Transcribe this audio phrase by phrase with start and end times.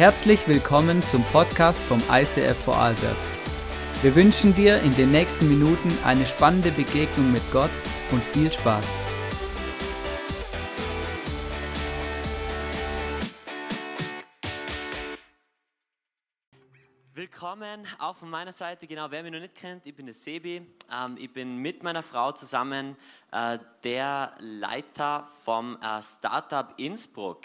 [0.00, 3.18] Herzlich willkommen zum Podcast vom ICF Vorarlberg.
[4.00, 7.68] Wir wünschen dir in den nächsten Minuten eine spannende Begegnung mit Gott
[8.10, 8.86] und viel Spaß.
[17.12, 18.86] Willkommen auch von meiner Seite.
[18.86, 20.66] Genau, wer mich noch nicht kennt, ich bin der Sebi.
[20.90, 22.96] Ähm, ich bin mit meiner Frau zusammen
[23.32, 27.42] äh, der Leiter vom äh, Startup Innsbruck.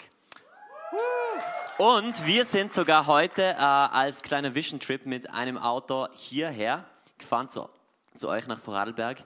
[1.78, 6.84] Und wir sind sogar heute äh, als kleiner Vision Trip mit einem Auto hierher
[7.18, 7.68] gefahren zu,
[8.16, 9.22] zu euch nach Vorarlberg,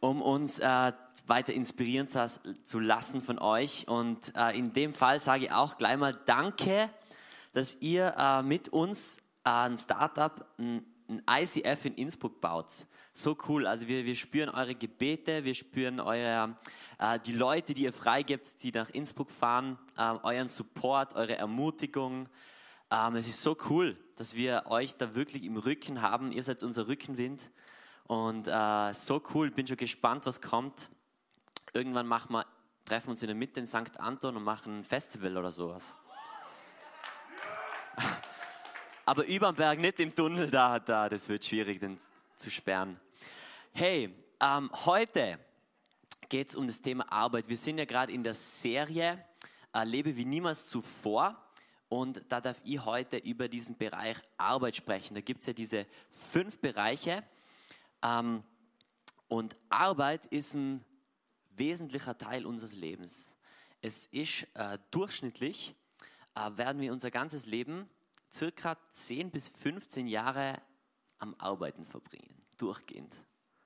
[0.00, 0.92] um uns äh,
[1.26, 2.28] weiter inspirieren zu,
[2.64, 3.88] zu, lassen von euch.
[3.88, 6.90] Und äh, in dem Fall sage ich auch gleich mal Danke,
[7.54, 12.66] dass ihr äh, mit uns ein Startup, ein, ein ICF in Innsbruck baut
[13.16, 13.66] so cool.
[13.66, 16.54] Also wir, wir spüren eure Gebete, wir spüren eure,
[16.98, 22.28] äh, die Leute, die ihr freigibt, die nach Innsbruck fahren, äh, euren Support, eure Ermutigung.
[22.90, 26.32] Ähm, es ist so cool, dass wir euch da wirklich im Rücken haben.
[26.32, 27.50] Ihr seid unser Rückenwind.
[28.04, 30.88] Und äh, so cool, bin schon gespannt, was kommt.
[31.72, 32.46] Irgendwann machen wir,
[32.84, 33.98] treffen wir uns in der Mitte in St.
[33.98, 35.98] Anton und machen ein Festival oder sowas.
[39.04, 41.98] Aber über dem Berg, nicht im Tunnel, da, da, das wird schwierig, den
[42.36, 42.98] zu sperren.
[43.72, 45.38] Hey, ähm, heute
[46.28, 47.48] geht es um das Thema Arbeit.
[47.48, 49.24] Wir sind ja gerade in der Serie
[49.72, 51.42] äh, Lebe wie niemals zuvor.
[51.88, 55.14] Und da darf ich heute über diesen Bereich Arbeit sprechen.
[55.14, 57.22] Da gibt es ja diese fünf Bereiche.
[58.02, 58.42] Ähm,
[59.28, 60.84] und Arbeit ist ein
[61.50, 63.36] wesentlicher Teil unseres Lebens.
[63.80, 65.74] Es ist äh, durchschnittlich,
[66.34, 67.88] äh, werden wir unser ganzes Leben
[68.32, 70.60] circa 10 bis 15 Jahre
[71.18, 73.12] am Arbeiten verbringen, durchgehend.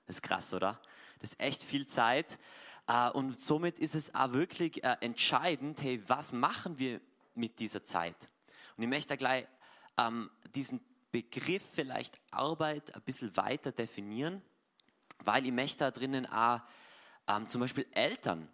[0.07, 0.81] Das ist krass, oder?
[1.21, 2.39] Das ist echt viel Zeit.
[2.87, 7.01] Äh, und somit ist es auch wirklich äh, entscheidend, hey, was machen wir
[7.35, 8.17] mit dieser Zeit?
[8.77, 9.47] Und ich möchte gleich
[9.97, 10.81] ähm, diesen
[11.13, 14.43] Begriff vielleicht Arbeit ein bisschen weiter definieren,
[15.25, 16.61] weil ich möchte da drinnen auch
[17.29, 18.49] ähm, zum Beispiel Eltern,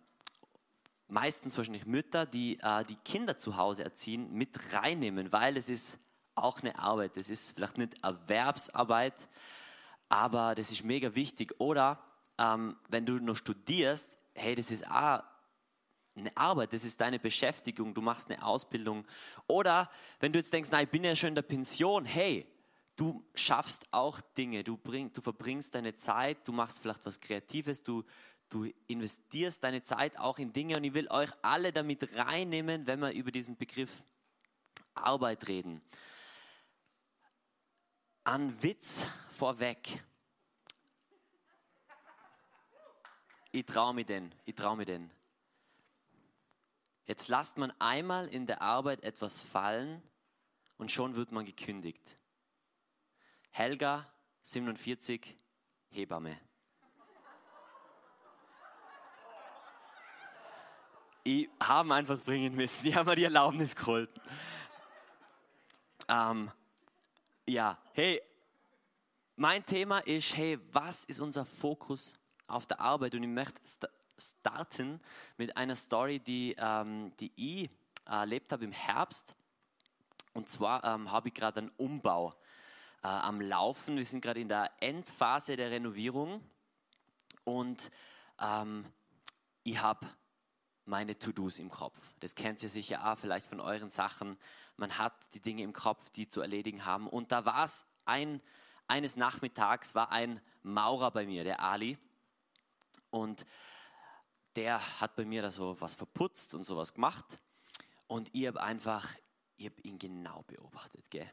[1.08, 5.98] meistens wahrscheinlich Mütter, die äh, die Kinder zu Hause erziehen, mit reinnehmen, weil es ist
[6.34, 7.16] auch eine Arbeit.
[7.16, 9.28] Das ist vielleicht nicht Erwerbsarbeit,
[10.08, 11.54] aber das ist mega wichtig.
[11.58, 12.02] Oder
[12.38, 15.22] ähm, wenn du noch studierst, hey, das ist auch
[16.14, 19.06] eine Arbeit, das ist deine Beschäftigung, du machst eine Ausbildung.
[19.46, 22.46] Oder wenn du jetzt denkst, na, ich bin ja schon in der Pension, hey,
[22.96, 27.82] du schaffst auch Dinge, du, bring, du verbringst deine Zeit, du machst vielleicht was Kreatives,
[27.82, 28.02] du,
[28.48, 33.00] du investierst deine Zeit auch in Dinge und ich will euch alle damit reinnehmen, wenn
[33.00, 34.02] wir über diesen Begriff
[34.94, 35.82] Arbeit reden
[38.26, 40.02] an Witz vorweg.
[43.56, 45.10] Ich traue mir den, ich traue mir den.
[47.06, 50.02] Jetzt lasst man einmal in der Arbeit etwas fallen
[50.76, 52.18] und schon wird man gekündigt.
[53.48, 54.06] Helga,
[54.42, 55.38] 47,
[55.88, 56.38] Hebamme.
[61.24, 62.84] Ich habe einfach bringen müssen.
[62.84, 64.10] Die haben mir die Erlaubnis geholt.
[66.08, 66.52] Ähm,
[67.46, 68.20] ja, hey,
[69.34, 73.14] mein Thema ist, hey, was ist unser Fokus auf der Arbeit?
[73.14, 73.86] Und ich möchte st
[74.18, 74.98] starten
[75.36, 77.70] mit einer Story, die, ähm, die ich
[78.06, 79.36] erlebt habe im Herbst.
[80.32, 82.32] Und zwar ähm, habe ich gerade einen Umbau
[83.02, 83.96] äh, am Laufen.
[83.96, 86.42] Wir sind gerade in der Endphase der Renovierung.
[87.44, 87.90] Und
[88.40, 88.86] ähm,
[89.62, 90.06] ich habe
[90.84, 92.14] meine To-Dos im Kopf.
[92.20, 94.38] Das kennt ihr sicher auch vielleicht von euren Sachen.
[94.76, 97.08] Man hat die Dinge im Kopf, die zu erledigen haben.
[97.08, 98.40] Und da war es ein,
[98.86, 101.98] eines Nachmittags war ein Maurer bei mir, der Ali.
[103.16, 103.46] Und
[104.56, 107.24] der hat bei mir da so was verputzt und sowas gemacht.
[108.06, 109.08] Und ich habe einfach,
[109.56, 111.30] ich habe ihn genau beobachtet, gell?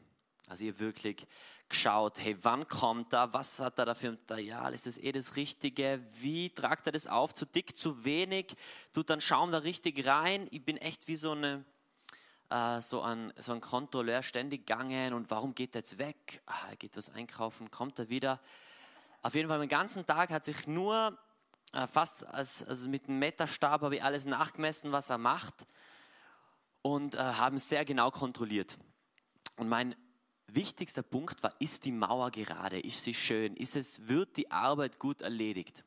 [0.48, 1.26] Also ihr wirklich
[1.70, 5.10] geschaut, hey, wann kommt er, was hat er da für ein Material, ist das eh
[5.12, 8.54] das Richtige, wie tragt er das auf, zu dick, zu wenig,
[8.92, 10.46] tut dann Schaum da richtig rein.
[10.50, 11.64] Ich bin echt wie so, eine,
[12.50, 16.42] äh, so, ein, so ein Kontrolleur ständig gegangen und warum geht er jetzt weg?
[16.44, 18.38] Ah, er geht was einkaufen, kommt er wieder.
[19.22, 21.18] Auf jeden Fall, den ganzen Tag hat sich nur
[21.72, 25.66] fast als, also mit einem Meterstab habe ich alles nachgemessen, was er macht
[26.82, 28.78] und äh, haben sehr genau kontrolliert.
[29.56, 29.94] Und mein
[30.46, 34.98] wichtigster Punkt war, ist die Mauer gerade, ist sie schön, ist es, wird die Arbeit
[34.98, 35.84] gut erledigt?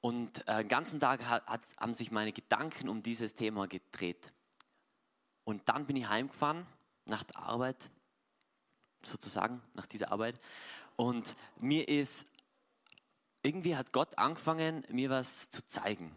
[0.00, 4.32] Und äh, den ganzen Tag hat, hat, haben sich meine Gedanken um dieses Thema gedreht.
[5.44, 6.66] Und dann bin ich heimgefahren
[7.06, 7.90] nach der Arbeit,
[9.04, 10.40] sozusagen nach dieser Arbeit.
[10.96, 12.31] Und mir ist,
[13.42, 16.12] irgendwie hat Gott angefangen, mir was zu zeigen.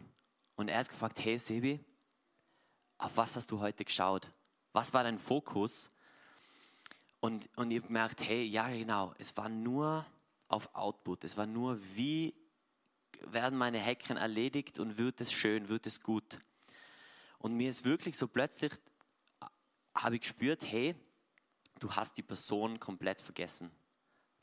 [0.54, 1.80] Und er hat gefragt, hey Sebi,
[2.98, 4.30] auf was hast du heute geschaut?
[4.72, 5.90] Was war dein Fokus?
[7.20, 10.06] Und, und ich habe gemerkt, hey, ja genau, es war nur
[10.48, 11.24] auf Output.
[11.24, 12.34] Es war nur, wie
[13.22, 16.38] werden meine Häkchen erledigt und wird es schön, wird es gut.
[17.38, 18.72] Und mir ist wirklich so plötzlich,
[19.94, 20.94] habe ich gespürt, hey,
[21.80, 23.70] du hast die Person komplett vergessen.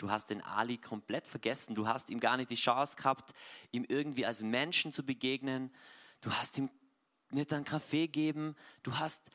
[0.04, 1.76] Du hast den Ali komplett vergessen.
[1.76, 3.34] Du hast ihm gar nicht die Chance gehabt,
[3.72, 5.74] ihm irgendwie als Menschen zu begegnen.
[6.20, 6.70] Du hast ihm
[7.30, 8.58] nicht einen Kaffee gegeben.
[8.84, 9.32] Du hast,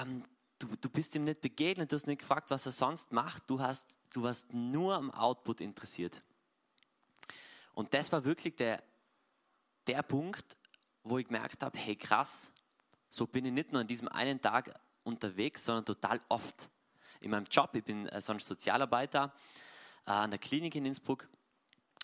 [0.00, 0.22] ähm,
[0.60, 1.90] du, du bist ihm nicht begegnet.
[1.90, 3.50] Du hast nicht gefragt, was er sonst macht.
[3.50, 6.22] Du hast, du warst nur am Output interessiert.
[7.74, 8.80] Und das war wirklich der,
[9.88, 10.56] der Punkt,
[11.02, 12.52] wo ich gemerkt habe, hey krass,
[13.10, 14.72] so bin ich nicht nur an diesem einen Tag
[15.02, 16.68] unterwegs, sondern total oft.
[17.20, 19.34] In meinem Job, ich bin äh, sonst Sozialarbeiter
[20.14, 21.28] an der Klinik in Innsbruck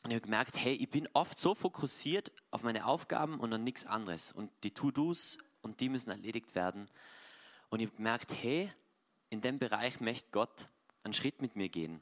[0.03, 3.65] und ich habe gemerkt, hey, ich bin oft so fokussiert auf meine Aufgaben und an
[3.65, 4.33] nichts anderes.
[4.33, 6.91] Und die To-Dos und die müssen erledigt werden.
[7.71, 8.71] Und ich habe gemerkt, hey,
[9.31, 10.69] in dem Bereich möchte Gott
[11.05, 12.01] einen Schritt mit mir gehen.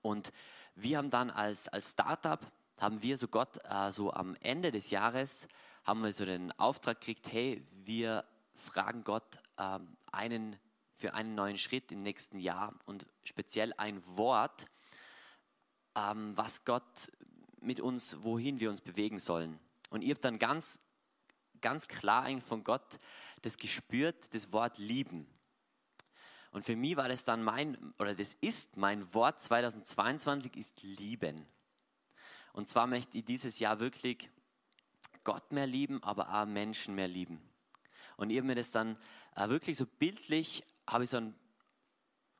[0.00, 0.32] Und
[0.74, 2.40] wir haben dann als, als Startup,
[2.78, 5.48] haben wir so Gott, äh, so am Ende des Jahres,
[5.84, 10.56] haben wir so den Auftrag gekriegt, hey, wir fragen Gott ähm, einen,
[10.92, 14.66] für einen neuen Schritt im nächsten Jahr und speziell ein Wort,
[15.96, 17.10] was Gott
[17.60, 19.58] mit uns, wohin wir uns bewegen sollen.
[19.90, 20.80] Und ihr habt dann ganz,
[21.60, 22.98] ganz klar eigentlich von Gott
[23.42, 25.26] das gespürt, das Wort lieben.
[26.52, 31.46] Und für mich war das dann mein, oder das ist mein Wort 2022 ist lieben.
[32.52, 34.30] Und zwar möchte ich dieses Jahr wirklich
[35.24, 37.40] Gott mehr lieben, aber auch Menschen mehr lieben.
[38.16, 38.96] Und ich habe mir das dann
[39.34, 41.34] äh, wirklich so bildlich, habe ich so ein,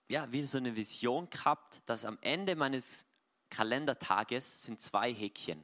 [0.08, 3.06] ja, wie so eine Vision gehabt, dass am Ende meines
[3.50, 5.62] Kalendertages sind zwei Häkchen.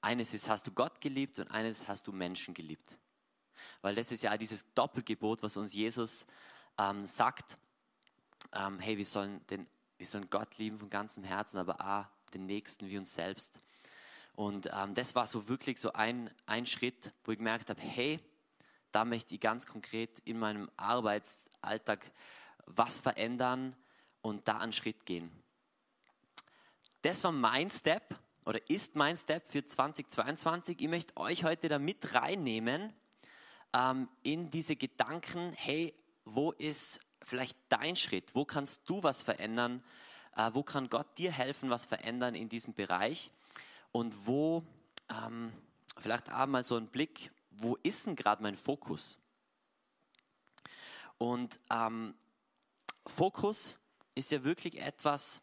[0.00, 2.98] Eines ist, hast du Gott geliebt und eines hast du Menschen geliebt.
[3.82, 6.26] Weil das ist ja dieses Doppelgebot, was uns Jesus
[6.78, 7.58] ähm, sagt.
[8.52, 9.66] Ähm, hey, wir sollen, den,
[9.96, 13.58] wir sollen Gott lieben von ganzem Herzen, aber auch den Nächsten wie uns selbst.
[14.34, 18.20] Und ähm, das war so wirklich so ein, ein Schritt, wo ich gemerkt habe, hey,
[18.92, 22.12] da möchte ich ganz konkret in meinem Arbeitsalltag
[22.66, 23.74] was verändern
[24.22, 25.30] und da einen Schritt gehen.
[27.08, 28.14] Das war mein Step
[28.44, 30.78] oder ist mein Step für 2022.
[30.78, 32.92] Ich möchte euch heute da mit reinnehmen
[33.72, 35.94] ähm, in diese Gedanken, hey,
[36.26, 38.34] wo ist vielleicht dein Schritt?
[38.34, 39.82] Wo kannst du was verändern?
[40.36, 43.30] Äh, wo kann Gott dir helfen, was verändern in diesem Bereich?
[43.90, 44.62] und wo,
[45.08, 45.50] ähm,
[45.96, 49.16] vielleicht auch mal so ein Blick, wo ist denn gerade mein Fokus?
[51.16, 52.14] Und ähm,
[53.06, 53.78] Fokus
[54.14, 55.40] ist ja wirklich etwas,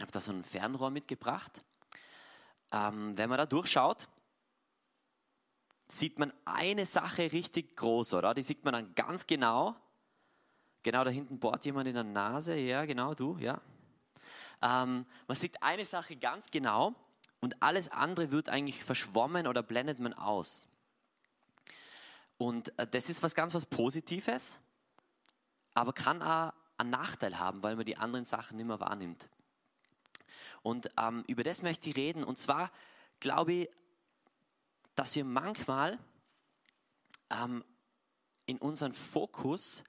[0.00, 1.60] ich habe da so ein Fernrohr mitgebracht.
[2.72, 4.08] Ähm, wenn man da durchschaut,
[5.88, 8.32] sieht man eine Sache richtig groß, oder?
[8.32, 9.76] Die sieht man dann ganz genau.
[10.82, 12.56] Genau da hinten bohrt jemand in der Nase.
[12.56, 13.60] Ja, genau, du, ja.
[14.62, 16.94] Ähm, man sieht eine Sache ganz genau
[17.40, 20.66] und alles andere wird eigentlich verschwommen oder blendet man aus.
[22.38, 24.62] Und äh, das ist was ganz was Positives,
[25.74, 29.28] aber kann auch einen Nachteil haben, weil man die anderen Sachen nicht mehr wahrnimmt.
[30.62, 32.24] Und ähm, über das möchte ich reden.
[32.24, 32.70] Und zwar
[33.20, 33.70] glaube ich,
[34.94, 35.98] dass wir manchmal
[37.30, 37.64] ähm,
[38.46, 39.84] in unserem Fokus,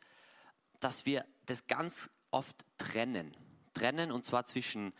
[0.79, 3.35] dass wir das ganz oft trennen.
[3.73, 4.93] Trennen und zwar zwischen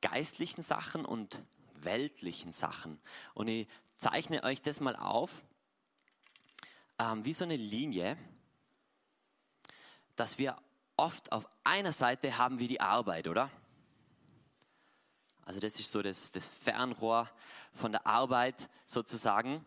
[0.00, 1.42] geistlichen Sachen und
[1.74, 3.00] weltlichen Sachen.
[3.34, 5.44] Und ich zeichne euch das mal auf,
[6.98, 8.16] ähm, wie so eine Linie,
[10.16, 10.56] dass wir
[10.96, 13.50] oft auf einer Seite haben wir die Arbeit, oder?
[15.50, 17.28] Also das ist so das, das Fernrohr
[17.72, 19.66] von der Arbeit sozusagen.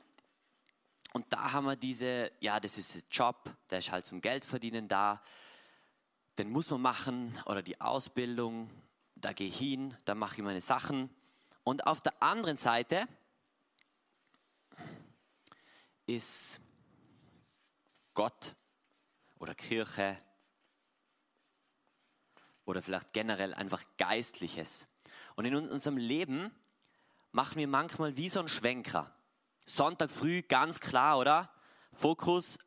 [1.11, 4.45] Und da haben wir diese, ja, das ist ein Job, der ist halt zum Geld
[4.45, 5.21] verdienen da.
[6.37, 8.69] Den muss man machen oder die Ausbildung,
[9.15, 11.13] da gehe ich hin, da mache ich meine Sachen.
[11.65, 13.05] Und auf der anderen Seite
[16.05, 16.61] ist
[18.13, 18.55] Gott
[19.37, 20.17] oder Kirche
[22.63, 24.87] oder vielleicht generell einfach Geistliches.
[25.35, 26.51] Und in unserem Leben
[27.31, 29.15] machen wir manchmal wie so ein Schwenker.
[29.65, 31.49] Sonntag früh ganz klar, oder?
[31.93, 32.59] Fokus,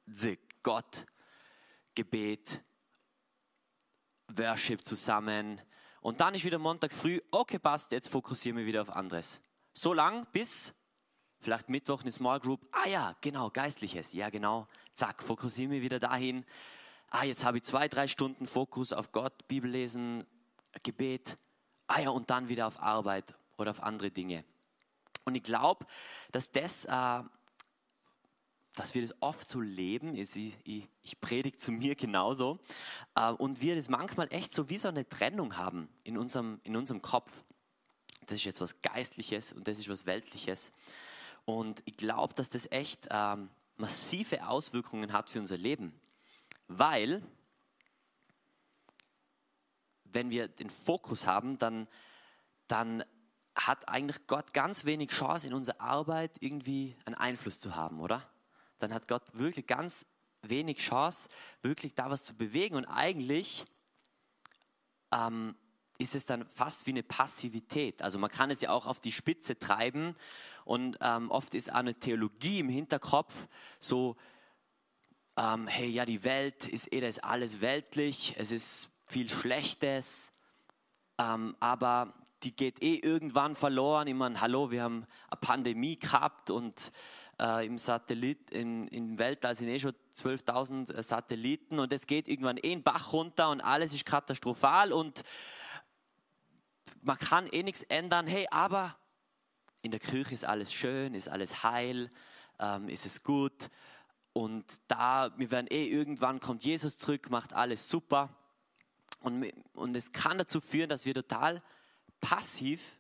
[0.62, 1.06] Gott,
[1.94, 2.62] Gebet,
[4.28, 5.60] Worship zusammen,
[6.06, 9.40] und dann ist wieder Montag früh, okay, passt, jetzt fokussieren wir wieder auf anderes.
[9.74, 10.72] So lang bis
[11.40, 12.64] vielleicht Mittwoch eine Small Group.
[12.70, 14.12] Ah ja, genau, Geistliches.
[14.12, 14.68] Ja, genau.
[14.92, 16.44] Zack, fokussieren wir wieder dahin.
[17.10, 20.24] Ah, jetzt habe ich zwei, drei Stunden Fokus auf Gott, Bibel lesen,
[20.84, 21.38] Gebet.
[21.86, 24.44] Ah ja, und dann wieder auf Arbeit oder auf andere Dinge.
[25.24, 25.86] Und ich glaube,
[26.32, 27.22] dass das äh,
[28.76, 30.14] dass wir das oft so leben.
[30.14, 32.60] Ich, ich, ich predige zu mir genauso.
[33.16, 36.76] Äh, und wir das manchmal echt so wie so eine Trennung haben in unserem, in
[36.76, 37.42] unserem Kopf.
[38.26, 40.72] Das ist jetzt was Geistliches und das ist was Weltliches.
[41.46, 45.98] Und ich glaube, dass das echt ähm, massive Auswirkungen hat für unser Leben.
[46.68, 47.22] Weil,
[50.16, 51.86] wenn wir den Fokus haben, dann,
[52.68, 53.04] dann
[53.54, 58.26] hat eigentlich Gott ganz wenig Chance in unserer Arbeit irgendwie einen Einfluss zu haben, oder?
[58.78, 60.06] Dann hat Gott wirklich ganz
[60.40, 61.28] wenig Chance,
[61.60, 62.76] wirklich da was zu bewegen.
[62.76, 63.66] Und eigentlich
[65.12, 65.54] ähm,
[65.98, 68.00] ist es dann fast wie eine Passivität.
[68.00, 70.16] Also man kann es ja auch auf die Spitze treiben
[70.64, 73.34] und ähm, oft ist auch eine Theologie im Hinterkopf
[73.78, 74.16] so,
[75.36, 80.32] ähm, hey, ja, die Welt ist eh, das ist alles weltlich, es ist viel Schlechtes,
[81.18, 84.06] ähm, aber die geht eh irgendwann verloren.
[84.08, 86.92] Ich meine, hallo, wir haben eine Pandemie gehabt und
[87.40, 92.28] äh, im Satellit, in, im Weltall sind eh schon 12.000 äh, Satelliten und es geht
[92.28, 95.22] irgendwann eh ein Bach runter und alles ist katastrophal und
[97.02, 98.26] man kann eh nichts ändern.
[98.26, 98.96] Hey, aber
[99.82, 102.10] in der Kirche ist alles schön, ist alles heil,
[102.58, 103.70] ähm, ist es gut
[104.32, 108.36] und da, wir werden eh irgendwann kommt Jesus zurück, macht alles super
[109.20, 111.62] und, und es kann dazu führen, dass wir total
[112.20, 112.98] passiv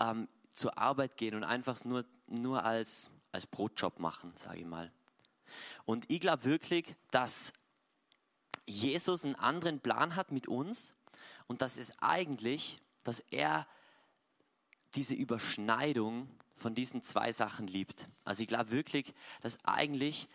[0.00, 4.92] ähm, zur Arbeit gehen und einfach nur, nur als, als Brotjob machen, sage ich mal.
[5.84, 7.52] Und ich glaube wirklich, dass
[8.66, 10.94] Jesus einen anderen Plan hat mit uns
[11.46, 13.66] und dass es eigentlich, dass er
[14.94, 18.08] diese Überschneidung von diesen zwei Sachen liebt.
[18.24, 20.28] Also ich glaube wirklich, dass eigentlich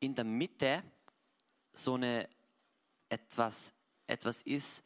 [0.00, 0.82] in der Mitte
[1.72, 2.28] so eine
[3.14, 3.72] etwas,
[4.08, 4.82] etwas ist,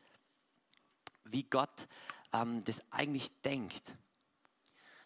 [1.25, 1.87] wie Gott
[2.35, 3.97] ähm, das eigentlich denkt.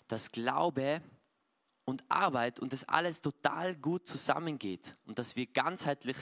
[0.08, 1.00] Dass Glaube
[1.84, 6.16] und Arbeit und das alles total gut zusammengeht und dass wir ganzheitlich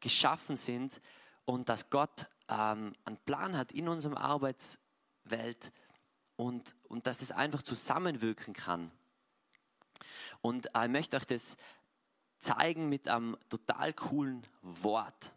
[0.00, 1.00] geschaffen sind
[1.44, 5.72] und dass Gott ähm, einen Plan hat in unserem Arbeitswelt
[6.36, 8.90] und, und dass das einfach zusammenwirken kann.
[10.40, 11.56] Und äh, ich möchte euch das
[12.38, 15.34] zeigen mit einem total coolen Wort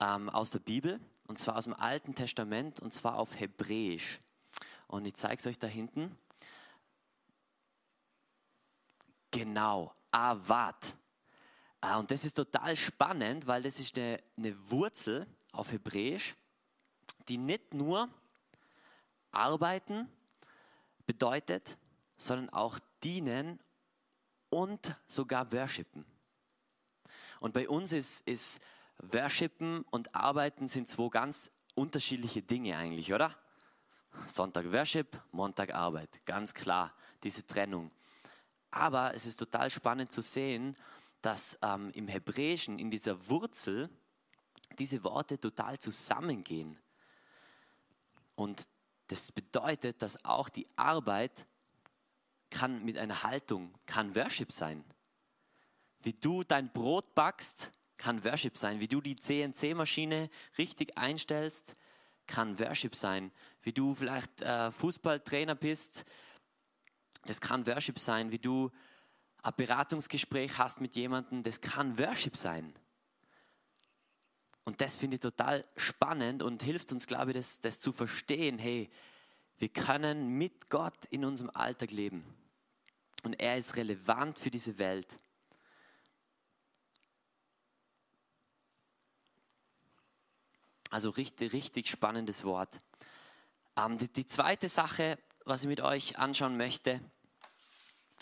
[0.00, 4.20] ähm, aus der Bibel und zwar aus dem Alten Testament und zwar auf Hebräisch.
[4.86, 6.16] Und ich zeige es euch da hinten.
[9.30, 10.96] Genau, Avat.
[11.80, 16.34] Ah, und das ist total spannend, weil das ist eine, eine Wurzel auf Hebräisch,
[17.28, 18.08] die nicht nur
[19.30, 20.08] arbeiten
[21.06, 21.76] bedeutet,
[22.16, 23.60] sondern auch dienen
[24.50, 26.04] und sogar worshipen.
[27.40, 28.60] Und bei uns ist, ist
[28.98, 33.36] Worshipen und Arbeiten sind zwei ganz unterschiedliche Dinge eigentlich, oder?
[34.26, 37.90] Sonntag Worship, Montag Arbeit, ganz klar, diese Trennung.
[38.70, 40.76] Aber es ist total spannend zu sehen,
[41.22, 43.88] dass ähm, im Hebräischen, in dieser Wurzel,
[44.78, 46.78] diese Worte total zusammengehen.
[48.34, 48.68] Und
[49.08, 51.46] das bedeutet, dass auch die Arbeit
[52.50, 54.84] kann mit einer Haltung, kann Worship sein.
[56.00, 58.80] Wie du dein Brot backst, kann Worship sein.
[58.80, 61.74] Wie du die CNC-Maschine richtig einstellst,
[62.26, 63.32] kann Worship sein.
[63.62, 66.04] Wie du vielleicht äh, Fußballtrainer bist,
[67.26, 68.32] das kann Worship sein.
[68.32, 68.70] Wie du
[69.42, 72.72] ein Beratungsgespräch hast mit jemandem, das kann Worship sein.
[74.64, 78.58] Und das finde ich total spannend und hilft uns, glaube ich, das, das zu verstehen.
[78.58, 78.90] Hey,
[79.56, 82.22] wir können mit Gott in unserem Alltag leben.
[83.22, 85.18] Und er ist relevant für diese Welt.
[90.90, 92.80] Also richtig, richtig spannendes Wort.
[93.76, 97.00] Ähm, die, die zweite Sache, was ich mit euch anschauen möchte,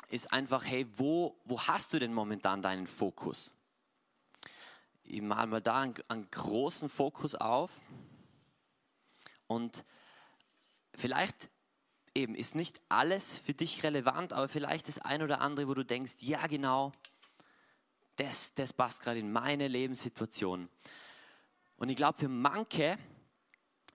[0.09, 3.55] ist einfach, hey, wo, wo hast du denn momentan deinen Fokus?
[5.05, 7.81] Ich mal mal da einen, einen großen Fokus auf
[9.47, 9.85] und
[10.95, 11.51] vielleicht
[12.15, 15.85] eben ist nicht alles für dich relevant, aber vielleicht das ein oder andere, wo du
[15.85, 16.93] denkst, ja genau,
[18.17, 20.69] das, das passt gerade in meine Lebenssituation.
[21.77, 22.99] Und ich glaube, für manche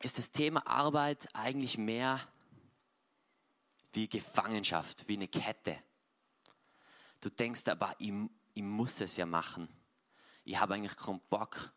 [0.01, 2.19] ist das Thema Arbeit eigentlich mehr
[3.93, 5.77] wie Gefangenschaft, wie eine Kette.
[7.19, 8.13] Du denkst aber, ich,
[8.53, 9.67] ich muss es ja machen.
[10.43, 11.71] Ich habe eigentlich keinen Bock,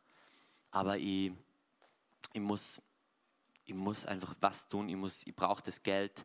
[0.70, 1.32] aber ich,
[2.32, 2.82] ich, muss,
[3.64, 6.24] ich muss einfach was tun, ich, ich brauche das Geld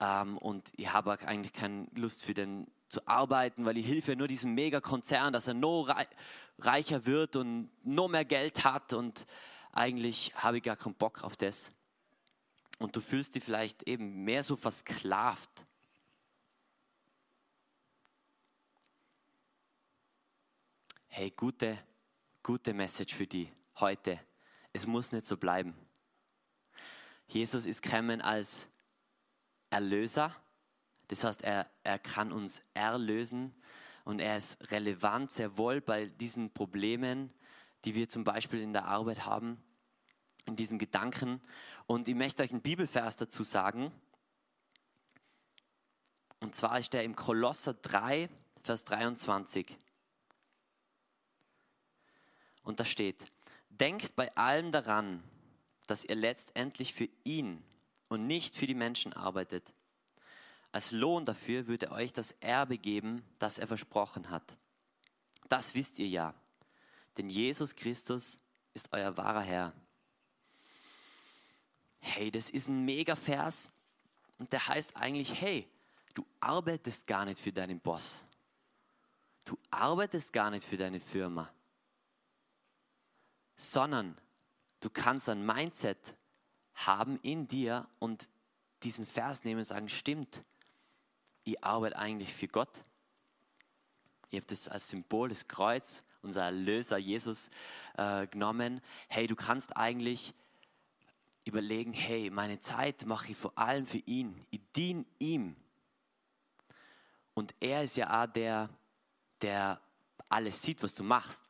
[0.00, 4.28] ähm, und ich habe eigentlich keine Lust für den zu arbeiten, weil ich hilfe nur
[4.28, 5.88] diesem Megakonzern, dass er noch
[6.58, 9.26] reicher wird und noch mehr Geld hat und
[9.72, 11.72] eigentlich habe ich gar keinen Bock auf das.
[12.78, 15.66] Und du fühlst dich vielleicht eben mehr so versklavt.
[21.14, 21.78] hey, gute,
[22.42, 23.46] gute Message für die
[23.80, 24.18] heute.
[24.72, 25.74] Es muss nicht so bleiben.
[27.28, 28.66] Jesus ist gekommen als
[29.68, 30.34] Erlöser.
[31.12, 33.54] Das heißt, er, er kann uns erlösen
[34.04, 37.30] und er ist relevant, sehr wohl bei diesen Problemen,
[37.84, 39.62] die wir zum Beispiel in der Arbeit haben,
[40.46, 41.42] in diesem Gedanken.
[41.86, 43.92] Und ich möchte euch einen Bibelvers dazu sagen.
[46.40, 48.30] Und zwar ist der im Kolosser 3,
[48.62, 49.76] Vers 23.
[52.62, 53.22] Und da steht,
[53.68, 55.22] denkt bei allem daran,
[55.86, 57.62] dass ihr letztendlich für ihn
[58.08, 59.74] und nicht für die Menschen arbeitet.
[60.72, 64.56] Als Lohn dafür würde er euch das Erbe geben, das er versprochen hat.
[65.48, 66.34] Das wisst ihr ja,
[67.18, 68.40] denn Jesus Christus
[68.72, 69.72] ist euer wahrer Herr.
[72.00, 73.70] Hey, das ist ein mega Vers
[74.38, 75.68] und der heißt eigentlich, hey,
[76.14, 78.24] du arbeitest gar nicht für deinen Boss.
[79.44, 81.52] Du arbeitest gar nicht für deine Firma,
[83.56, 84.16] sondern
[84.80, 85.98] du kannst ein Mindset
[86.74, 88.28] haben in dir und
[88.84, 90.44] diesen Vers nehmen und sagen, stimmt,
[91.44, 92.84] ich arbeite eigentlich für Gott.
[94.30, 97.50] Ich habe das als Symbol des Kreuz, unser Erlöser Jesus,
[97.96, 98.80] äh, genommen.
[99.08, 100.34] Hey, du kannst eigentlich
[101.44, 104.46] überlegen, hey, meine Zeit mache ich vor allem für ihn.
[104.50, 105.56] Ich diene ihm.
[107.34, 108.68] Und er ist ja auch der,
[109.40, 109.80] der
[110.28, 111.44] alles sieht, was du machst.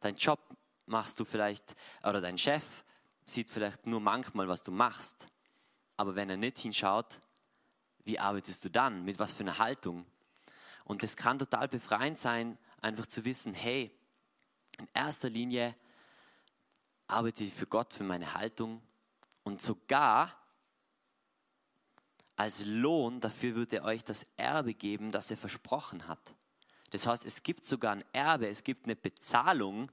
[0.00, 0.40] Dein Job
[0.86, 2.84] machst du vielleicht, oder dein Chef
[3.24, 5.28] sieht vielleicht nur manchmal, was du machst.
[5.96, 7.20] Aber wenn er nicht hinschaut,
[8.06, 9.04] wie arbeitest du dann?
[9.04, 10.06] Mit was für einer Haltung?
[10.84, 13.90] Und es kann total befreiend sein, einfach zu wissen, hey,
[14.78, 15.74] in erster Linie
[17.08, 18.80] arbeite ich für Gott, für meine Haltung
[19.42, 20.34] und sogar
[22.36, 26.34] als Lohn dafür wird er euch das Erbe geben, das er versprochen hat.
[26.90, 29.90] Das heißt, es gibt sogar ein Erbe, es gibt eine Bezahlung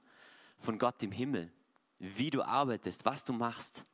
[0.58, 1.50] von Gott im Himmel,
[1.98, 3.84] wie du arbeitest, was du machst.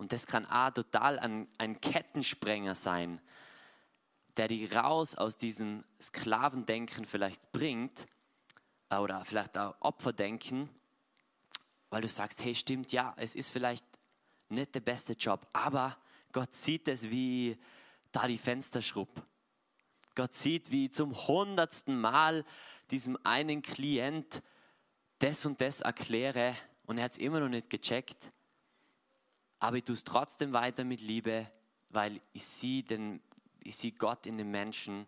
[0.00, 3.20] Und das kann auch total ein, ein Kettensprenger sein,
[4.38, 8.06] der dich raus aus diesem Sklavendenken vielleicht bringt
[8.88, 10.70] äh, oder vielleicht auch Opferdenken,
[11.90, 13.84] weil du sagst, hey stimmt, ja, es ist vielleicht
[14.48, 15.98] nicht der beste Job, aber
[16.32, 17.58] Gott sieht es wie
[18.10, 19.22] da die Fenster schrubb.
[20.14, 22.46] Gott sieht, wie zum hundertsten Mal
[22.90, 24.42] diesem einen Klient
[25.18, 28.32] das und das erkläre und er hat es immer noch nicht gecheckt
[29.60, 31.50] aber ich tue es trotzdem weiter mit Liebe,
[31.90, 33.22] weil ich sehe, den,
[33.62, 35.06] ich sehe Gott in den Menschen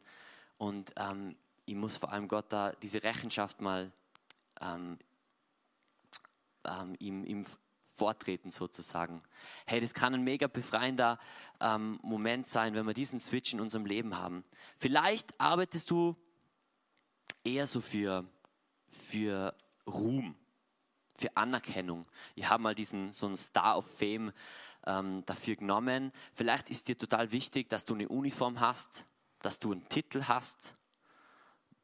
[0.58, 3.90] und ähm, ich muss vor allem Gott da diese Rechenschaft mal
[4.60, 4.98] ähm,
[6.64, 7.44] ähm, ihm, ihm
[7.84, 9.22] vortreten sozusagen.
[9.66, 11.18] Hey, das kann ein mega befreiender
[11.60, 14.44] ähm, Moment sein, wenn wir diesen Switch in unserem Leben haben.
[14.76, 16.16] Vielleicht arbeitest du
[17.44, 18.24] eher so für,
[18.88, 20.36] für Ruhm
[21.16, 22.06] für Anerkennung.
[22.34, 24.32] Ich habe mal diesen so einen Star of Fame
[24.86, 26.12] ähm, dafür genommen.
[26.34, 29.06] Vielleicht ist dir total wichtig, dass du eine Uniform hast,
[29.40, 30.74] dass du einen Titel hast.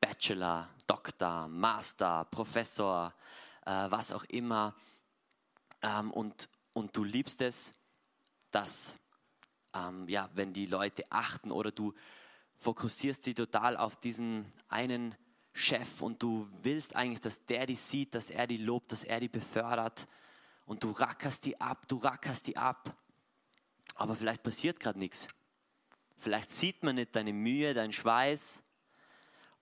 [0.00, 3.12] Bachelor, Doktor, Master, Professor,
[3.66, 4.74] äh, was auch immer.
[5.82, 7.74] Ähm, und, und du liebst es,
[8.50, 8.98] dass,
[9.74, 11.94] ähm, ja, wenn die Leute achten oder du
[12.56, 15.14] fokussierst sie total auf diesen einen
[15.58, 19.18] Chef und du willst eigentlich, dass der die sieht, dass er die lobt, dass er
[19.18, 20.06] die befördert
[20.66, 22.96] und du rackerst die ab, du rackerst die ab.
[23.96, 25.28] Aber vielleicht passiert gerade nichts.
[26.16, 28.62] Vielleicht sieht man nicht deine Mühe, deinen Schweiß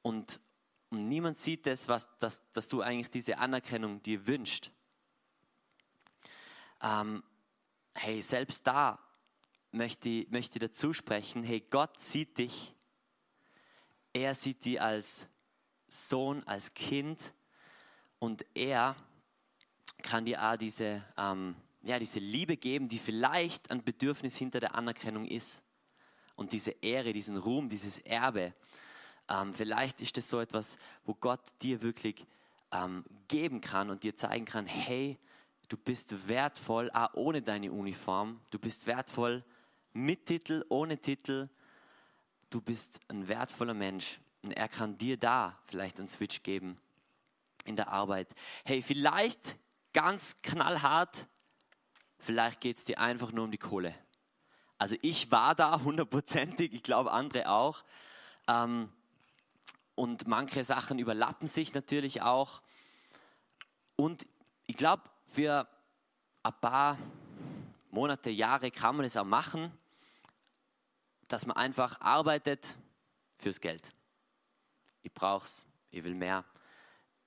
[0.03, 0.41] und,
[0.91, 4.71] und niemand sieht das, was, dass, dass du eigentlich diese Anerkennung dir wünscht.
[6.83, 7.23] Ähm,
[7.95, 8.99] hey, selbst da
[9.73, 12.75] möchte ich, möchte ich dazu sprechen, hey, Gott sieht dich.
[14.13, 15.27] Er sieht dich als
[15.89, 17.33] Sohn, als Kind
[18.19, 18.97] und er
[20.03, 24.75] kann dir auch diese, ähm, ja, diese Liebe geben, die vielleicht ein Bedürfnis hinter der
[24.75, 25.63] Anerkennung ist.
[26.35, 28.53] Und diese Ehre, diesen Ruhm, dieses Erbe.
[29.29, 32.27] Ähm, vielleicht ist das so etwas, wo Gott dir wirklich
[32.73, 35.19] ähm, geben kann und dir zeigen kann, hey,
[35.69, 38.41] du bist wertvoll, auch ohne deine Uniform.
[38.51, 39.45] Du bist wertvoll
[39.93, 41.49] mit Titel, ohne Titel.
[42.51, 44.21] Du bist ein wertvoller Mensch.
[44.47, 46.79] Und er kann dir da vielleicht einen Switch geben
[47.65, 48.33] in der Arbeit.
[48.65, 49.57] Hey, vielleicht
[49.93, 51.27] ganz knallhart,
[52.21, 53.93] vielleicht geht es dir einfach nur um die Kohle.
[54.79, 57.83] Also ich war da hundertprozentig, ich glaube andere auch.
[58.47, 58.89] Ähm,
[59.97, 62.63] und manche Sachen überlappen sich natürlich auch.
[63.97, 64.29] Und
[64.69, 65.67] ich glaube, für
[66.45, 66.99] ein paar
[67.91, 69.77] Monate, Jahre kann man es auch machen,
[71.27, 72.79] dass man einfach arbeitet
[73.35, 73.96] fürs Geld
[75.07, 76.45] ich brauche es, ich will mehr.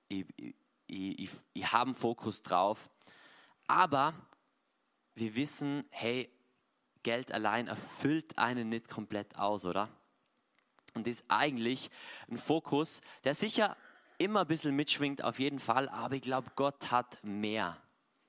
[0.08, 0.54] ich, ich,
[0.86, 2.90] ich, ich habe einen Fokus drauf.
[3.66, 4.14] Aber
[5.14, 6.30] wir wissen, hey,
[7.02, 9.88] Geld allein erfüllt einen nicht komplett aus, oder?
[10.92, 11.90] Und ist eigentlich
[12.28, 13.76] ein Fokus, der sicher
[14.18, 17.80] immer ein bisschen mitschwingt, auf jeden Fall, aber ich glaube, Gott hat mehr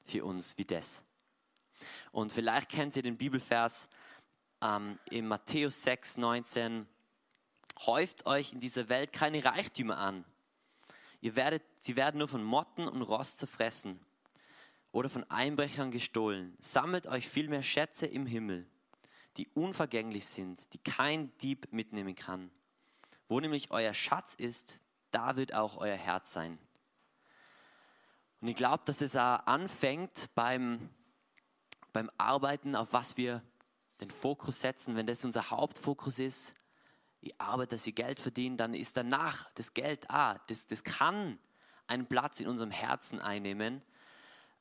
[0.06, 1.04] für uns wie das.
[2.14, 3.90] Und vielleicht kennt ihr den Bibelvers
[4.62, 6.88] ähm, in Matthäus 6, 19.
[7.86, 10.26] Häuft euch in dieser Welt keine Reichtümer an.
[11.22, 14.00] Ihr werdet, sie werden nur von Motten und Rost zerfressen
[14.92, 16.56] oder von Einbrechern gestohlen.
[16.60, 18.68] Sammelt euch vielmehr Schätze im Himmel,
[19.38, 22.52] die unvergänglich sind, die kein Dieb mitnehmen kann.
[23.28, 24.80] Wo nämlich euer Schatz ist,
[25.12, 26.60] da wird auch euer Herz sein.
[28.42, 30.90] Und ich glaube, dass es auch anfängt beim,
[31.94, 33.44] beim Arbeiten, auf was wir
[34.02, 34.96] den Fokus setzen.
[34.96, 36.56] Wenn das unser Hauptfokus ist,
[37.22, 41.38] ich arbeite, dass ich Geld verdiene, dann ist danach das Geld, ah, das, das kann
[41.88, 43.82] einen Platz in unserem Herzen einnehmen,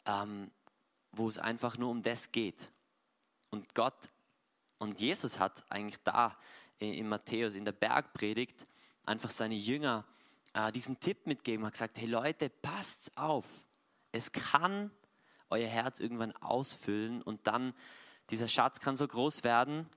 [0.05, 0.51] ähm,
[1.12, 2.70] wo es einfach nur um das geht.
[3.51, 4.09] Und Gott
[4.79, 6.37] und Jesus hat eigentlich da
[6.79, 8.66] in Matthäus in der Bergpredigt
[9.05, 10.05] einfach seine Jünger
[10.55, 13.64] äh, diesen Tipp mitgegeben, hat gesagt, hey Leute, passt auf,
[14.12, 14.90] es kann
[15.51, 17.75] euer Herz irgendwann ausfüllen und dann
[18.31, 19.88] dieser Schatz kann so groß werden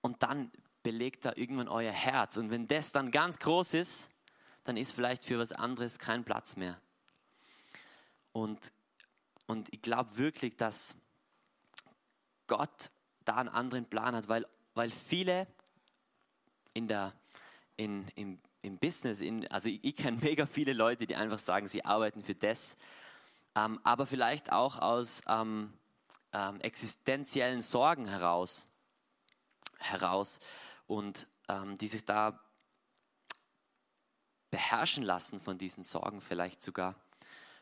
[0.00, 0.50] und dann
[0.84, 2.36] belegt da irgendwann euer Herz.
[2.36, 4.10] Und wenn das dann ganz groß ist,
[4.62, 6.80] dann ist vielleicht für was anderes kein Platz mehr.
[8.32, 8.72] Und,
[9.46, 10.94] und ich glaube wirklich, dass
[12.46, 12.90] Gott
[13.24, 15.48] da einen anderen Plan hat, weil, weil viele
[16.74, 17.14] in der,
[17.76, 21.68] in, im, im Business, in, also ich, ich kenne mega viele Leute, die einfach sagen,
[21.68, 22.76] sie arbeiten für das,
[23.56, 25.72] ähm, aber vielleicht auch aus ähm,
[26.32, 28.66] ähm, existenziellen Sorgen heraus,
[29.78, 30.40] heraus
[30.86, 32.40] und ähm, die sich da
[34.50, 36.94] beherrschen lassen von diesen Sorgen vielleicht sogar.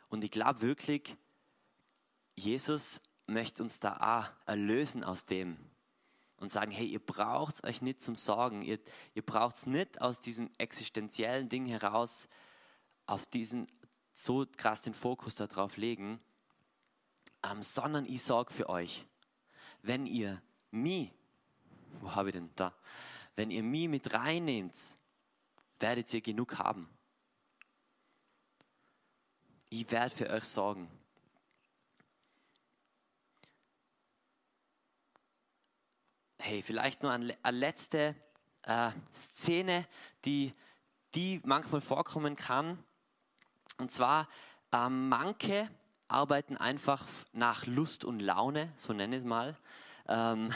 [0.08, 1.16] Und ich glaube wirklich,
[2.36, 5.56] Jesus möchte uns da auch erlösen aus dem
[6.36, 8.78] und sagen, hey, ihr braucht euch nicht zum Sorgen, ihr,
[9.14, 12.28] ihr braucht es nicht aus diesem existenziellen Ding heraus
[13.06, 13.66] auf diesen
[14.12, 16.20] so krass den Fokus darauf legen,
[17.44, 19.06] ähm, sondern ich sorge für euch.
[19.82, 21.10] Wenn ihr mich,
[22.00, 22.74] wo habe ich denn da?
[23.36, 24.74] Wenn ihr mich mit reinnehmt,
[25.78, 26.88] werdet ihr genug haben.
[29.70, 30.88] Ich werde für euch sorgen.
[36.38, 38.14] Hey, vielleicht nur eine, letzte
[38.62, 39.86] äh, Szene,
[40.24, 40.52] die,
[41.14, 42.82] die manchmal vorkommen kann.
[43.78, 44.28] Und zwar,
[44.72, 45.70] ähm, manche
[46.08, 49.56] arbeiten einfach nach Lust und Laune, so nenne ich es mal.
[50.08, 50.52] Ähm,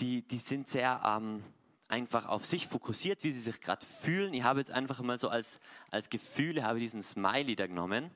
[0.00, 1.44] die, die sind sehr ähm,
[1.88, 4.32] einfach auf sich fokussiert, wie sie sich gerade fühlen.
[4.34, 5.60] Ich habe jetzt einfach mal so als,
[5.90, 8.10] als Gefühle, habe diesen Smiley da genommen.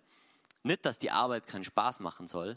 [0.62, 2.56] Nicht, dass die Arbeit keinen Spaß machen soll,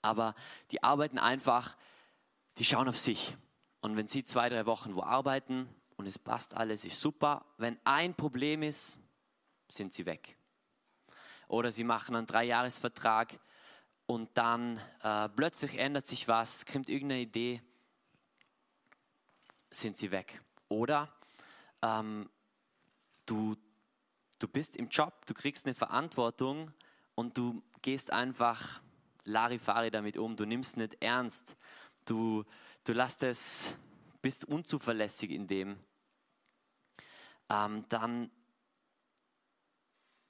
[0.00, 0.34] aber
[0.70, 1.76] die arbeiten einfach
[2.58, 3.36] die schauen auf sich.
[3.80, 7.44] Und wenn sie zwei, drei Wochen wo arbeiten und es passt alles, ist super.
[7.58, 8.98] Wenn ein Problem ist,
[9.68, 10.36] sind sie weg.
[11.48, 13.38] Oder sie machen einen Dreijahresvertrag
[14.06, 17.60] und dann äh, plötzlich ändert sich was, kommt irgendeine Idee,
[19.70, 20.42] sind sie weg.
[20.68, 21.12] Oder
[21.82, 22.30] ähm,
[23.26, 23.56] du,
[24.38, 26.72] du bist im Job, du kriegst eine Verantwortung
[27.14, 28.80] und du gehst einfach
[29.24, 31.56] Larifari damit um, du nimmst nicht ernst.
[32.04, 32.44] Du,
[32.84, 33.74] du lässt es,
[34.22, 35.76] bist unzuverlässig in dem,
[37.48, 38.30] ähm, dann,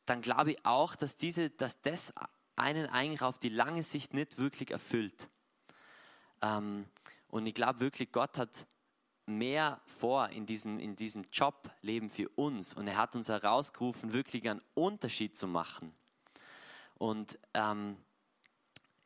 [0.06, 2.12] dann glaube ich auch, dass, diese, dass das
[2.56, 5.28] einen eigentlich auf die lange Sicht nicht wirklich erfüllt.
[6.42, 6.86] Ähm,
[7.28, 8.66] und ich glaube wirklich, Gott hat
[9.26, 12.74] mehr vor in diesem, in diesem Jobleben für uns.
[12.74, 15.94] Und er hat uns herausgerufen, wirklich einen Unterschied zu machen.
[16.94, 17.96] Und ähm,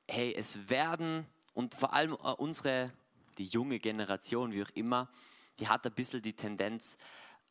[0.09, 2.93] hey, es werden und vor allem äh, unsere,
[3.39, 5.11] die junge Generation, wie auch immer,
[5.59, 6.99] die hat ein bisschen die Tendenz,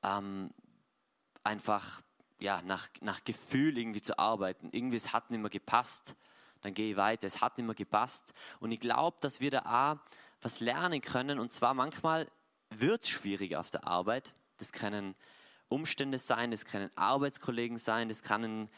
[0.04, 0.52] ähm,
[1.44, 2.02] einfach
[2.40, 4.70] ja, nach, nach Gefühl irgendwie zu arbeiten.
[4.72, 6.16] Irgendwie, es hat nicht mehr gepasst,
[6.62, 8.34] dann gehe ich weiter, es hat nicht mehr gepasst.
[8.60, 10.00] Und ich glaube, dass wir da auch
[10.42, 11.40] was lernen können.
[11.40, 12.28] Und zwar manchmal
[12.70, 14.34] wird es schwierig auf der Arbeit.
[14.58, 15.16] Das können
[15.70, 18.70] Umstände sein, das können Arbeitskollegen sein, das kann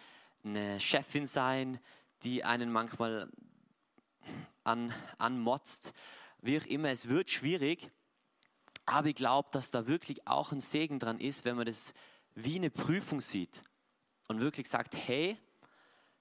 [0.43, 1.79] eine Chefin sein,
[2.23, 3.31] die einen manchmal
[4.63, 5.93] an, anmotzt,
[6.41, 7.91] wie auch immer, es wird schwierig,
[8.85, 11.93] aber ich glaube, dass da wirklich auch ein Segen dran ist, wenn man das
[12.35, 13.63] wie eine Prüfung sieht
[14.27, 15.37] und wirklich sagt, hey,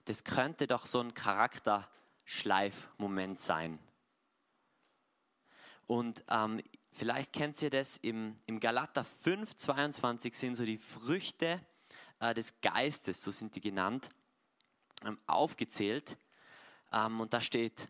[0.05, 3.79] das könnte doch so ein Charakterschleifmoment sein.
[5.87, 6.61] Und ähm,
[6.93, 11.61] vielleicht kennt ihr das, im, im Galater 5, 22 sind so die Früchte
[12.21, 14.09] äh, des Geistes, so sind die genannt,
[15.05, 16.17] ähm, aufgezählt.
[16.93, 17.89] Ähm, und da steht,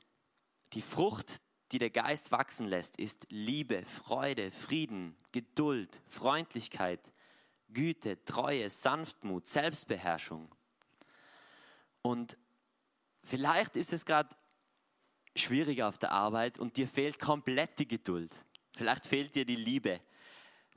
[0.72, 1.40] die Frucht,
[1.72, 7.00] die der Geist wachsen lässt, ist Liebe, Freude, Frieden, Geduld, Freundlichkeit,
[7.72, 10.54] Güte, Treue, Sanftmut, Selbstbeherrschung.
[12.02, 12.36] Und
[13.22, 14.34] vielleicht ist es gerade
[15.36, 18.32] schwieriger auf der Arbeit und dir fehlt komplett die Geduld.
[18.74, 20.00] Vielleicht fehlt dir die Liebe.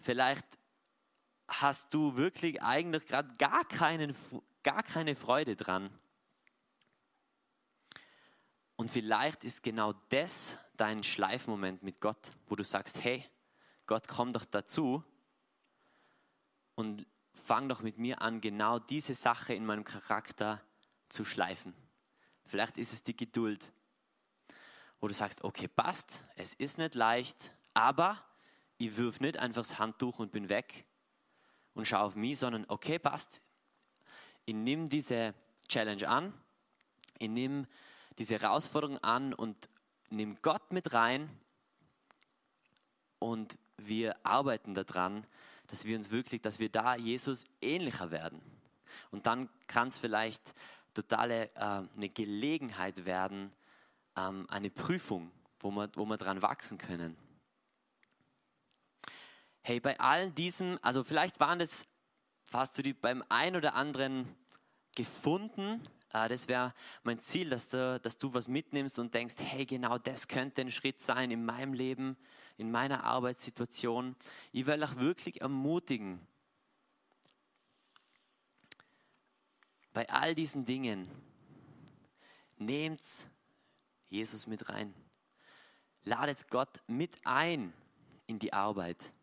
[0.02, 0.46] Vielleicht
[1.48, 5.90] hast du wirklich eigentlich gerade gar, gar keine Freude dran.
[8.76, 13.24] Und vielleicht ist genau das dein Schleifmoment mit Gott, wo du sagst, hey,
[13.86, 15.04] Gott, komm doch dazu
[16.76, 20.62] und fang doch mit mir an, genau diese Sache in meinem Charakter
[21.10, 21.74] zu schleifen.
[22.46, 23.72] Vielleicht ist es die Geduld,
[25.00, 28.24] wo du sagst, okay, passt, es ist nicht leicht, aber
[28.78, 30.86] ich wirf nicht einfach das Handtuch und bin weg
[31.74, 33.42] und schau auf mich, sondern okay, passt,
[34.46, 35.34] ich nehme diese
[35.68, 36.34] Challenge an,
[37.18, 37.68] ich nehme
[38.18, 39.70] diese Herausforderung an und
[40.10, 41.30] nehme Gott mit rein
[43.20, 45.26] und wir arbeiten daran,
[45.74, 48.40] dass wir uns wirklich, dass wir da Jesus ähnlicher werden.
[49.10, 50.54] Und dann kann es vielleicht
[50.94, 53.52] totale äh, eine Gelegenheit werden,
[54.16, 57.18] ähm, eine Prüfung, wo wir, wo wir dran wachsen können.
[59.64, 61.88] Hey, bei allen diesem, also vielleicht waren das,
[62.54, 64.32] hast du die beim einen oder anderen
[64.96, 65.82] gefunden.
[66.14, 66.74] Äh, das wäre
[67.04, 70.72] mein Ziel, dass du, dass du was mitnimmst und denkst, hey, genau das könnte ein
[70.72, 72.16] Schritt sein in meinem Leben,
[72.58, 74.16] in meiner Arbeitssituation.
[74.52, 76.26] Ich will auch wirklich ermutigen,
[79.92, 81.08] bei all diesen Dingen,
[82.58, 83.30] nehmt
[84.08, 84.94] Jesus mit rein.
[86.04, 87.74] Ladet Gott mit ein
[88.26, 89.14] in die Arbeit.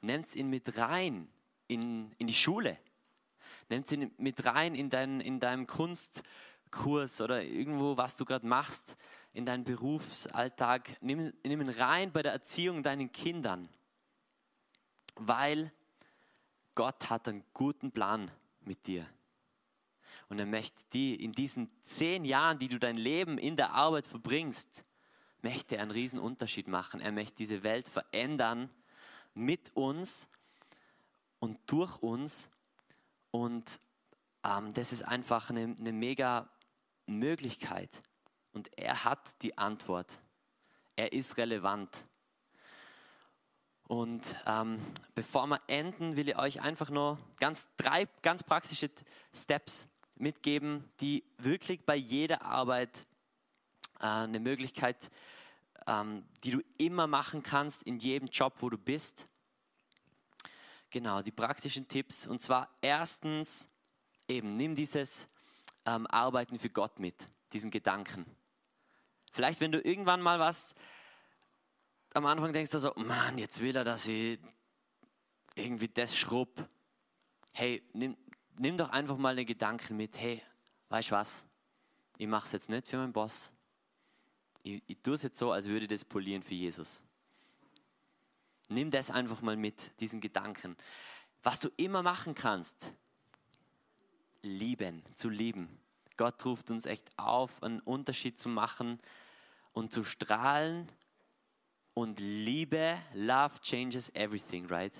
[0.00, 1.28] Nehmt ihn mit rein
[1.66, 2.78] in, in die Schule.
[3.68, 8.96] Nehmt ihn mit rein in, dein, in deinem Kunstkurs oder irgendwo, was du gerade machst,
[9.32, 10.96] in deinen Berufsalltag.
[11.00, 13.68] Nimm, nimm ihn rein bei der Erziehung deinen Kindern.
[15.16, 15.72] Weil
[16.74, 19.06] Gott hat einen guten Plan mit dir.
[20.28, 24.06] Und er möchte die in diesen zehn Jahren, die du dein Leben in der Arbeit
[24.06, 24.84] verbringst,
[25.42, 27.00] möchte er einen riesen Unterschied machen.
[27.00, 28.70] Er möchte diese Welt verändern
[29.34, 30.28] mit uns
[31.38, 32.50] und durch uns.
[33.30, 33.80] Und
[34.44, 36.48] ähm, das ist einfach eine, eine mega
[37.06, 37.90] Möglichkeit.
[38.52, 40.20] Und er hat die Antwort.
[40.96, 42.04] Er ist relevant.
[43.88, 44.80] Und ähm,
[45.14, 48.90] bevor wir enden, will ich euch einfach nur ganz drei ganz praktische
[49.34, 53.06] Steps mitgeben, die wirklich bei jeder Arbeit
[54.00, 55.10] äh, eine Möglichkeit,
[55.86, 59.26] ähm, die du immer machen kannst in jedem Job, wo du bist.
[60.90, 62.26] Genau, die praktischen Tipps.
[62.26, 63.68] Und zwar erstens
[64.26, 65.26] eben, nimm dieses
[65.84, 68.24] ähm, Arbeiten für Gott mit, diesen Gedanken.
[69.32, 70.74] Vielleicht, wenn du irgendwann mal was
[72.14, 74.38] am Anfang denkst, du so, Mann, jetzt will er, dass ich
[75.54, 76.68] irgendwie das schrubb.
[77.52, 78.16] Hey, nimm,
[78.58, 80.42] nimm doch einfach mal den Gedanken mit, hey,
[80.88, 81.46] weißt du was?
[82.16, 83.52] Ich mache es jetzt nicht für meinen Boss.
[84.62, 87.02] Ich, ich tue es jetzt so, als würde ich das polieren für Jesus.
[88.68, 90.76] Nimm das einfach mal mit, diesen Gedanken.
[91.42, 92.92] Was du immer machen kannst,
[94.42, 95.80] lieben, zu lieben.
[96.16, 99.00] Gott ruft uns echt auf, einen Unterschied zu machen
[99.72, 100.90] und zu strahlen.
[101.94, 104.94] Und Liebe, Love changes everything, right?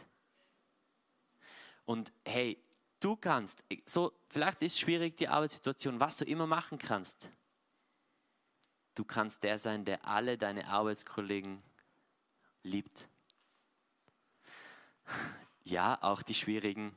[1.85, 2.59] Und hey,
[3.01, 7.31] du kannst, so vielleicht ist schwierig die Arbeitssituation, was du immer machen kannst.
[8.95, 11.63] Du kannst der sein, der alle deine Arbeitskollegen
[12.63, 13.09] liebt.
[15.65, 16.95] Ja, auch die schwierigen.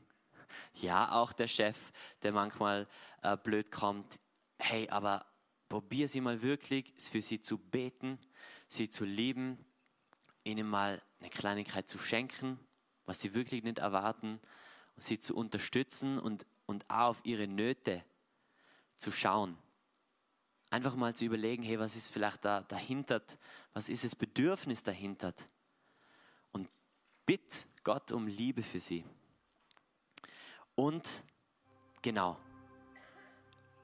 [0.76, 1.92] Ja, auch der Chef,
[2.24, 2.88] der manchmal
[3.22, 4.20] äh, blöd kommt.
[4.60, 5.26] Hey, aber
[5.68, 8.18] probier sie mal wirklich, für sie zu beten,
[8.68, 9.58] sie zu lieben,
[10.44, 12.60] ihnen mal eine Kleinigkeit zu schenken,
[13.06, 14.40] was sie wirklich nicht erwarten
[15.04, 18.04] sie zu unterstützen und, und auch auf ihre Nöte
[18.96, 19.58] zu schauen.
[20.70, 23.22] Einfach mal zu überlegen, hey, was ist vielleicht da dahinter,
[23.74, 25.34] was ist das Bedürfnis dahinter?
[27.26, 29.04] Bitt Gott um Liebe für sie.
[30.76, 31.24] Und
[32.02, 32.38] genau,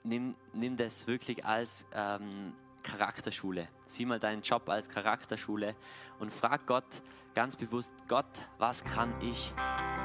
[0.03, 3.67] nimm, nimm das wirklich als ähm, Charakterschule.
[3.85, 5.75] Sieh mal deinen Job als Charakterschule
[6.19, 7.01] und frag Gott
[7.33, 8.25] ganz bewusst, Gott,
[8.57, 9.53] was kann ich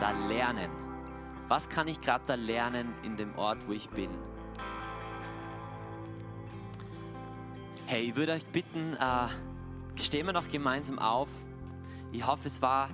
[0.00, 0.70] da lernen?
[1.48, 4.10] Was kann ich gerade da lernen in dem Ort, wo ich bin?
[7.86, 9.28] Hey, ich würde euch bitten, äh,
[10.00, 11.28] stehen wir noch gemeinsam auf.
[12.10, 12.88] Ich hoffe, es war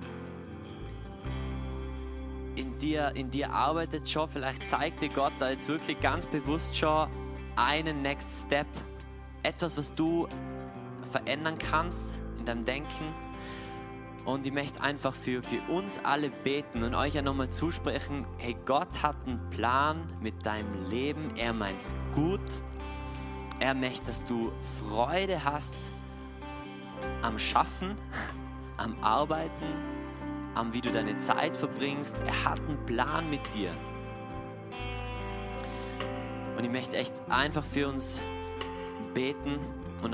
[2.59, 4.27] in dir, in dir arbeitet schon.
[4.27, 7.09] Vielleicht zeigt dir Gott da jetzt wirklich ganz bewusst schon
[7.55, 8.67] einen Next Step.
[9.43, 10.27] Etwas, was du
[11.09, 13.05] verändern kannst in deinem Denken.
[14.25, 18.55] Und ich möchte einfach für, für uns alle beten und euch ja nochmal zusprechen, hey,
[18.65, 21.31] Gott hat einen Plan mit deinem Leben.
[21.37, 22.41] Er meint's gut.
[23.59, 25.91] Er möchte, dass du Freude hast
[27.21, 27.95] am Schaffen,
[28.77, 29.98] am Arbeiten,
[30.71, 32.17] wie du deine Zeit verbringst.
[32.25, 33.71] Er hat einen Plan mit dir.
[36.57, 38.21] Und ich möchte echt einfach für uns
[39.13, 39.59] beten
[40.03, 40.13] und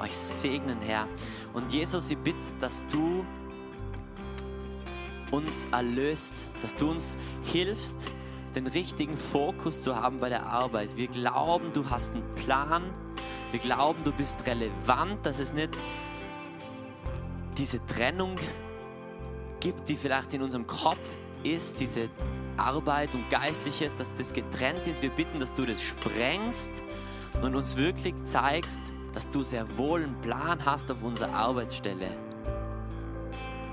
[0.00, 1.06] euch segnen, Herr.
[1.52, 3.24] Und Jesus, ich bitte, dass du
[5.30, 8.10] uns erlöst, dass du uns hilfst,
[8.54, 10.96] den richtigen Fokus zu haben bei der Arbeit.
[10.96, 12.84] Wir glauben, du hast einen Plan.
[13.50, 15.76] Wir glauben, du bist relevant, dass es nicht
[17.58, 18.65] diese Trennung gibt,
[19.62, 22.08] die vielleicht in unserem Kopf ist, diese
[22.56, 25.02] Arbeit und Geistliches, dass das getrennt ist.
[25.02, 26.82] Wir bitten, dass du das sprengst
[27.42, 32.08] und uns wirklich zeigst, dass du sehr wohl einen Plan hast auf unserer Arbeitsstelle.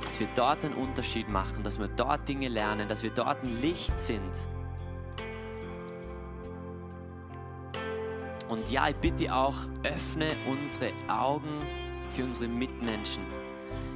[0.01, 3.61] Dass wir dort einen Unterschied machen, dass wir dort Dinge lernen, dass wir dort ein
[3.61, 4.31] Licht sind.
[8.49, 11.57] Und ja, ich bitte auch, öffne unsere Augen
[12.09, 13.23] für unsere Mitmenschen.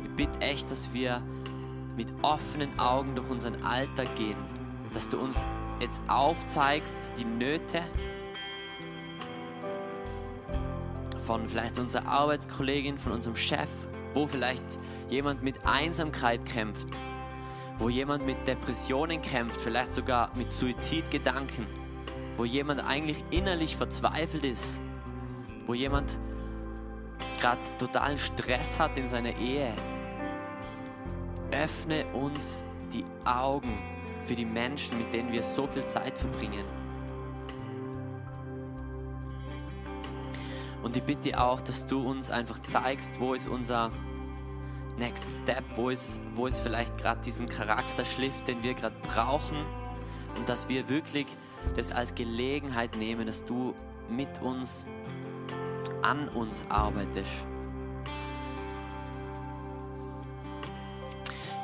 [0.03, 1.21] Ich bitte echt, dass wir
[1.97, 4.37] mit offenen Augen durch unseren Alltag gehen,
[4.93, 5.43] dass du uns
[5.81, 7.81] jetzt aufzeigst, die Nöte
[11.17, 13.69] von vielleicht unserer Arbeitskollegin, von unserem Chef,
[14.13, 14.63] wo vielleicht
[15.09, 16.87] jemand mit Einsamkeit kämpft,
[17.79, 21.65] wo jemand mit Depressionen kämpft, vielleicht sogar mit Suizidgedanken,
[22.37, 24.79] wo jemand eigentlich innerlich verzweifelt ist,
[25.65, 26.19] wo jemand
[27.41, 29.73] gerade totalen Stress hat in seiner Ehe.
[31.63, 33.79] Öffne uns die Augen
[34.19, 36.65] für die Menschen, mit denen wir so viel Zeit verbringen.
[40.83, 43.91] Und ich bitte auch, dass du uns einfach zeigst, wo ist unser
[44.97, 49.57] Next Step, wo ist, wo ist vielleicht gerade diesen Charakterschliff, den wir gerade brauchen
[50.37, 51.27] und dass wir wirklich
[51.75, 53.73] das als Gelegenheit nehmen, dass du
[54.09, 54.87] mit uns,
[56.01, 57.31] an uns arbeitest.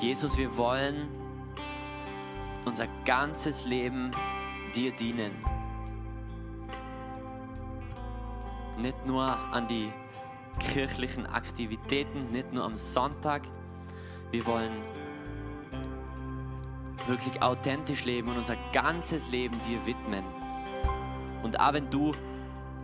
[0.03, 1.07] Jesus, wir wollen
[2.65, 4.11] unser ganzes Leben
[4.75, 5.31] dir dienen.
[8.77, 9.93] Nicht nur an die
[10.59, 13.43] kirchlichen Aktivitäten, nicht nur am Sonntag.
[14.31, 14.73] Wir wollen
[17.07, 20.25] wirklich authentisch leben und unser ganzes Leben dir widmen.
[21.43, 22.11] Und auch wenn du,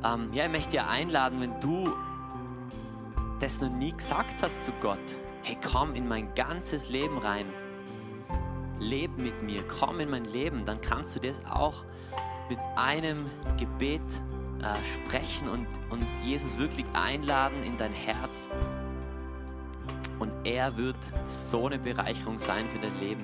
[0.06, 1.94] ähm, ja, ich möchte dir einladen, wenn du
[3.42, 7.46] das noch nie gesagt hast zu Gott, hey, komm in mein ganzes Leben rein,
[8.80, 11.86] leb mit mir, komm in mein Leben, dann kannst du das auch
[12.50, 13.26] mit einem
[13.58, 14.02] Gebet
[14.62, 18.50] äh, sprechen und, und Jesus wirklich einladen in dein Herz.
[20.20, 20.98] Und er wird
[21.28, 23.24] so eine Bereicherung sein für dein Leben.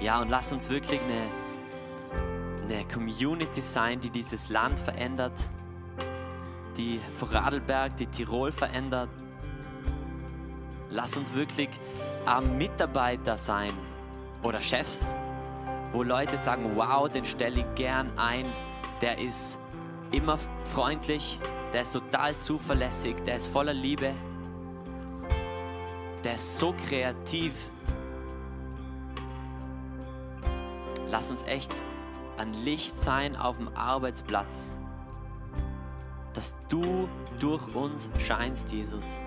[0.00, 1.28] Ja, und lass uns wirklich eine,
[2.64, 5.48] eine Community sein, die dieses Land verändert,
[6.76, 9.08] die Vorarlberg, die Tirol verändert.
[10.90, 11.68] Lass uns wirklich
[12.26, 13.72] äh, Mitarbeiter sein
[14.42, 15.16] oder Chefs,
[15.92, 18.46] wo Leute sagen, wow, den stelle ich gern ein,
[19.00, 19.58] der ist
[20.12, 21.38] immer freundlich,
[21.72, 24.12] der ist total zuverlässig, der ist voller Liebe,
[26.24, 27.52] der ist so kreativ.
[31.08, 31.72] Lass uns echt
[32.38, 34.78] ein Licht sein auf dem Arbeitsplatz,
[36.36, 37.08] dass du
[37.40, 39.22] durch uns scheinst, Jesus.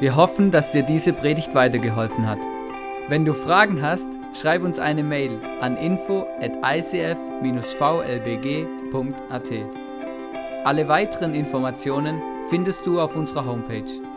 [0.00, 2.40] Wir hoffen, dass dir diese Predigt weitergeholfen hat.
[3.08, 6.56] Wenn du Fragen hast, schreib uns eine Mail an info at
[8.92, 9.52] icf-vlbg.at.
[10.64, 14.11] Alle weiteren Informationen findest du auf unserer Homepage